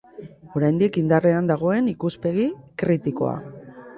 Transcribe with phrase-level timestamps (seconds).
[0.59, 2.47] Oraindik indarrean dagoen ikuspegi
[2.85, 3.37] kritikoa.